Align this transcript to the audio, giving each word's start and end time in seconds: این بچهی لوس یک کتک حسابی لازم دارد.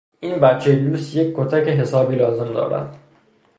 این 0.19 0.39
بچهی 0.39 0.75
لوس 0.75 1.15
یک 1.15 1.33
کتک 1.37 1.67
حسابی 1.67 2.15
لازم 2.15 2.53
دارد. 2.53 2.97